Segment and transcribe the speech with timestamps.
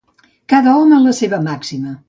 [0.53, 1.99] Cada home, la seva màxima.